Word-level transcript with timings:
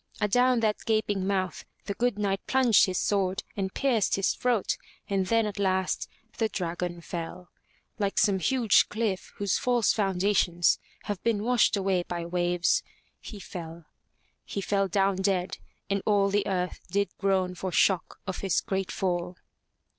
Adown 0.19 0.61
that 0.61 0.83
gaping 0.87 1.27
mouth 1.27 1.63
the 1.85 1.93
good 1.93 2.17
Knight 2.17 2.39
plunged 2.47 2.87
his 2.87 2.97
sword 2.97 3.43
and 3.55 3.71
pierced 3.75 4.15
his 4.15 4.33
throat, 4.33 4.75
and 5.07 5.27
then 5.27 5.45
at 5.45 5.59
last, 5.59 6.09
the 6.39 6.49
dragon 6.49 7.01
fell. 7.01 7.51
Like 7.99 8.17
some 8.17 8.39
huge 8.39 8.89
cliff 8.89 9.31
whose 9.35 9.59
false 9.59 9.93
founda 9.93 10.35
tions 10.35 10.79
have 11.03 11.21
been 11.21 11.43
washed 11.43 11.77
away 11.77 12.01
by 12.01 12.25
waves, 12.25 12.81
he 13.19 13.39
fell. 13.39 13.85
He 14.43 14.59
fell 14.59 14.87
down 14.87 15.17
dead 15.17 15.59
and 15.87 16.01
all 16.07 16.29
the 16.29 16.47
earth 16.47 16.79
did 16.89 17.15
groan 17.19 17.53
for 17.53 17.71
shock 17.71 18.19
of 18.25 18.39
his 18.39 18.59
great 18.59 18.89
fall. 18.91 19.37